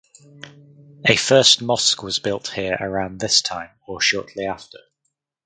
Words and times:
A 1.05 1.15
first 1.15 1.61
mosque 1.61 2.01
was 2.01 2.17
built 2.17 2.47
here 2.47 2.75
around 2.81 3.19
this 3.19 3.39
time 3.39 3.69
or 3.85 4.01
shortly 4.01 4.47
after. 4.47 4.79